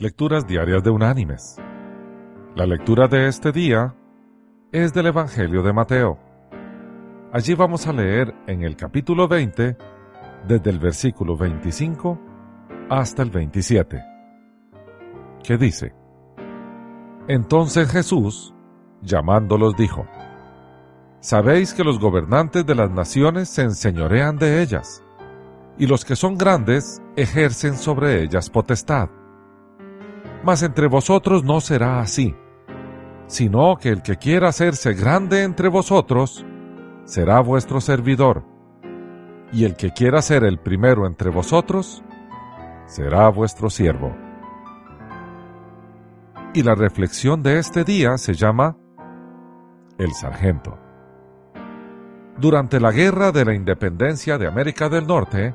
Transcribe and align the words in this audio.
Lecturas 0.00 0.46
Diarias 0.46 0.84
de 0.84 0.90
Unánimes. 0.90 1.56
La 2.54 2.66
lectura 2.66 3.08
de 3.08 3.26
este 3.26 3.50
día 3.50 3.96
es 4.70 4.94
del 4.94 5.06
Evangelio 5.06 5.60
de 5.64 5.72
Mateo. 5.72 6.20
Allí 7.32 7.54
vamos 7.54 7.84
a 7.88 7.92
leer 7.92 8.32
en 8.46 8.62
el 8.62 8.76
capítulo 8.76 9.26
20, 9.26 9.76
desde 10.46 10.70
el 10.70 10.78
versículo 10.78 11.36
25 11.36 12.16
hasta 12.88 13.22
el 13.24 13.30
27, 13.30 14.00
que 15.42 15.56
dice, 15.58 15.92
Entonces 17.26 17.90
Jesús, 17.90 18.54
llamándolos, 19.02 19.74
dijo, 19.74 20.06
Sabéis 21.18 21.74
que 21.74 21.82
los 21.82 21.98
gobernantes 21.98 22.64
de 22.64 22.76
las 22.76 22.92
naciones 22.92 23.48
se 23.48 23.62
enseñorean 23.62 24.36
de 24.36 24.62
ellas, 24.62 25.02
y 25.76 25.88
los 25.88 26.04
que 26.04 26.14
son 26.14 26.38
grandes 26.38 27.02
ejercen 27.16 27.76
sobre 27.76 28.22
ellas 28.22 28.48
potestad 28.48 29.08
mas 30.44 30.62
entre 30.62 30.86
vosotros 30.86 31.44
no 31.44 31.60
será 31.60 32.00
así, 32.00 32.34
sino 33.26 33.76
que 33.76 33.90
el 33.90 34.02
que 34.02 34.16
quiera 34.16 34.48
hacerse 34.48 34.94
grande 34.94 35.42
entre 35.42 35.68
vosotros, 35.68 36.44
será 37.04 37.40
vuestro 37.40 37.80
servidor, 37.80 38.44
y 39.52 39.64
el 39.64 39.76
que 39.76 39.92
quiera 39.92 40.22
ser 40.22 40.44
el 40.44 40.58
primero 40.58 41.06
entre 41.06 41.30
vosotros, 41.30 42.02
será 42.86 43.28
vuestro 43.28 43.70
siervo. 43.70 44.14
Y 46.54 46.62
la 46.62 46.74
reflexión 46.74 47.42
de 47.42 47.58
este 47.58 47.84
día 47.84 48.16
se 48.16 48.34
llama 48.34 48.76
El 49.98 50.12
Sargento. 50.12 50.78
Durante 52.38 52.80
la 52.80 52.92
Guerra 52.92 53.32
de 53.32 53.44
la 53.44 53.54
Independencia 53.54 54.38
de 54.38 54.46
América 54.46 54.88
del 54.88 55.06
Norte, 55.06 55.54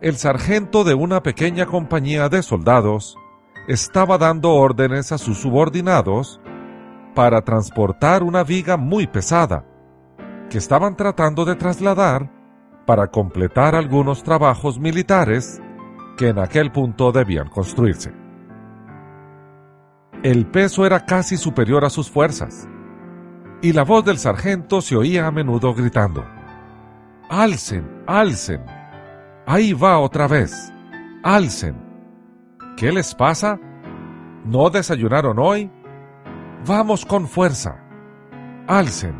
el 0.00 0.16
sargento 0.16 0.82
de 0.82 0.94
una 0.94 1.22
pequeña 1.22 1.66
compañía 1.66 2.28
de 2.28 2.42
soldados 2.42 3.16
estaba 3.68 4.18
dando 4.18 4.50
órdenes 4.52 5.12
a 5.12 5.18
sus 5.18 5.38
subordinados 5.38 6.40
para 7.14 7.42
transportar 7.42 8.22
una 8.22 8.44
viga 8.44 8.76
muy 8.76 9.06
pesada 9.06 9.64
que 10.48 10.58
estaban 10.58 10.96
tratando 10.96 11.44
de 11.44 11.54
trasladar 11.56 12.30
para 12.86 13.08
completar 13.08 13.74
algunos 13.74 14.22
trabajos 14.22 14.78
militares 14.78 15.60
que 16.16 16.28
en 16.28 16.38
aquel 16.38 16.72
punto 16.72 17.12
debían 17.12 17.48
construirse. 17.48 18.12
El 20.22 20.46
peso 20.46 20.84
era 20.84 21.06
casi 21.06 21.36
superior 21.36 21.84
a 21.84 21.90
sus 21.90 22.10
fuerzas, 22.10 22.68
y 23.62 23.72
la 23.72 23.84
voz 23.84 24.04
del 24.04 24.18
sargento 24.18 24.80
se 24.80 24.96
oía 24.96 25.26
a 25.26 25.30
menudo 25.30 25.72
gritando, 25.72 26.24
Alcen, 27.28 28.02
alcen, 28.06 28.64
ahí 29.46 29.72
va 29.72 29.98
otra 29.98 30.26
vez, 30.26 30.72
alcen. 31.22 31.89
¿Qué 32.80 32.90
les 32.90 33.14
pasa? 33.14 33.60
¿No 34.46 34.70
desayunaron 34.70 35.38
hoy? 35.38 35.70
Vamos 36.66 37.04
con 37.04 37.28
fuerza. 37.28 37.78
Alcen. 38.66 39.16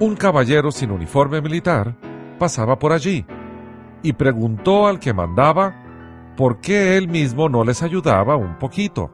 Un 0.00 0.16
caballero 0.16 0.72
sin 0.72 0.90
uniforme 0.90 1.40
militar 1.40 1.96
pasaba 2.36 2.76
por 2.76 2.90
allí 2.90 3.24
y 4.02 4.14
preguntó 4.14 4.88
al 4.88 4.98
que 4.98 5.14
mandaba 5.14 6.34
por 6.36 6.58
qué 6.58 6.96
él 6.96 7.06
mismo 7.06 7.48
no 7.48 7.62
les 7.62 7.84
ayudaba 7.84 8.34
un 8.34 8.58
poquito. 8.58 9.12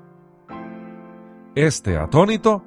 Este 1.54 1.98
atónito, 1.98 2.64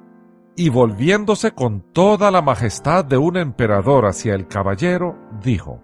y 0.54 0.68
volviéndose 0.68 1.50
con 1.50 1.80
toda 1.92 2.30
la 2.30 2.42
majestad 2.42 3.04
de 3.04 3.16
un 3.16 3.38
emperador 3.38 4.06
hacia 4.06 4.36
el 4.36 4.46
caballero, 4.46 5.18
dijo, 5.42 5.82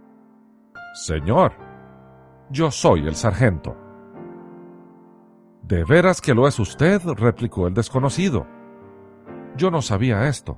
Señor, 0.95 1.55
yo 2.51 2.71
soy 2.71 3.09
el 3.09 3.17
sargento. 3.17 3.90
¿De 5.63 5.85
veras 5.85 6.21
que 6.21 6.35
lo 6.35 6.49
es 6.49 6.59
usted? 6.59 7.01
replicó 7.17 7.67
el 7.67 7.75
desconocido. 7.75 8.47
Yo 9.57 9.71
no 9.71 9.83
sabía 9.83 10.29
esto. 10.29 10.57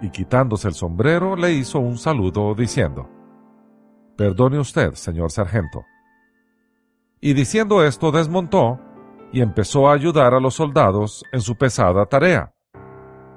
Y 0.00 0.10
quitándose 0.10 0.68
el 0.68 0.74
sombrero 0.74 1.36
le 1.36 1.52
hizo 1.52 1.80
un 1.80 1.98
saludo 1.98 2.54
diciendo, 2.54 3.08
Perdone 4.16 4.58
usted, 4.58 4.94
señor 4.94 5.30
sargento. 5.30 5.84
Y 7.20 7.34
diciendo 7.34 7.84
esto 7.84 8.12
desmontó 8.12 8.80
y 9.32 9.42
empezó 9.42 9.88
a 9.88 9.94
ayudar 9.94 10.34
a 10.34 10.40
los 10.40 10.54
soldados 10.54 11.24
en 11.32 11.40
su 11.40 11.56
pesada 11.56 12.06
tarea, 12.06 12.52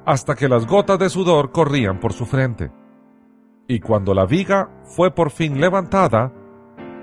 hasta 0.06 0.36
que 0.36 0.48
las 0.48 0.66
gotas 0.66 1.00
de 1.00 1.09
sudor 1.09 1.52
corrían 1.52 2.00
por 2.00 2.14
su 2.14 2.26
frente. 2.26 2.72
Y 3.68 3.80
cuando 3.80 4.14
la 4.14 4.26
viga 4.26 4.70
fue 4.84 5.12
por 5.12 5.32
fin 5.32 5.59
levantada, 5.59 6.32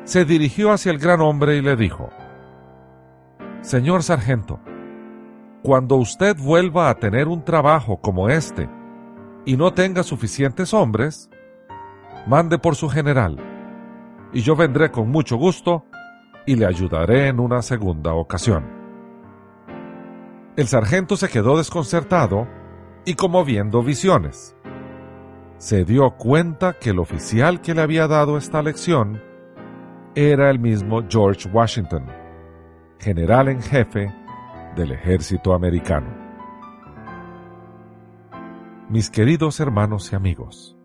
se 0.04 0.24
dirigió 0.24 0.72
hacia 0.72 0.92
el 0.92 0.98
gran 0.98 1.20
hombre 1.20 1.56
y 1.56 1.62
le 1.62 1.76
dijo, 1.76 2.10
Señor 3.60 4.04
sargento, 4.04 4.60
cuando 5.62 5.96
usted 5.96 6.36
vuelva 6.36 6.90
a 6.90 6.94
tener 6.94 7.26
un 7.26 7.44
trabajo 7.44 8.00
como 8.00 8.28
este 8.28 8.70
y 9.44 9.56
no 9.56 9.74
tenga 9.74 10.04
suficientes 10.04 10.72
hombres, 10.72 11.28
mande 12.28 12.58
por 12.58 12.76
su 12.76 12.88
general, 12.88 13.36
y 14.32 14.42
yo 14.42 14.54
vendré 14.54 14.92
con 14.92 15.10
mucho 15.10 15.36
gusto 15.36 15.84
y 16.46 16.54
le 16.54 16.66
ayudaré 16.66 17.26
en 17.26 17.40
una 17.40 17.60
segunda 17.60 18.14
ocasión. 18.14 18.64
El 20.56 20.68
sargento 20.68 21.16
se 21.16 21.28
quedó 21.28 21.58
desconcertado 21.58 22.46
y 23.04 23.14
como 23.14 23.44
viendo 23.44 23.82
visiones. 23.82 24.56
Se 25.56 25.84
dio 25.84 26.12
cuenta 26.12 26.74
que 26.74 26.90
el 26.90 27.00
oficial 27.00 27.60
que 27.60 27.74
le 27.74 27.82
había 27.82 28.06
dado 28.06 28.38
esta 28.38 28.62
lección 28.62 29.20
era 30.14 30.48
el 30.48 30.60
mismo 30.60 31.02
George 31.08 31.48
Washington 31.48 32.17
general 32.98 33.48
en 33.48 33.62
jefe 33.62 34.12
del 34.76 34.92
ejército 34.92 35.54
americano. 35.54 36.08
Mis 38.88 39.10
queridos 39.10 39.60
hermanos 39.60 40.12
y 40.12 40.16
amigos, 40.16 40.76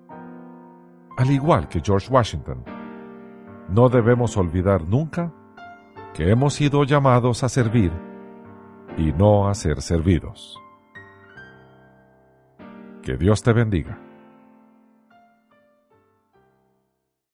al 1.17 1.31
igual 1.31 1.67
que 1.69 1.81
George 1.81 2.11
Washington, 2.11 2.63
no 3.69 3.89
debemos 3.89 4.35
olvidar 4.37 4.83
nunca 4.87 5.31
que 6.13 6.29
hemos 6.29 6.53
sido 6.53 6.83
llamados 6.83 7.43
a 7.43 7.49
servir 7.49 7.91
y 8.97 9.11
no 9.13 9.47
a 9.47 9.55
ser 9.55 9.81
servidos. 9.81 10.59
Que 13.01 13.17
Dios 13.17 13.41
te 13.41 13.53
bendiga. 13.53 13.97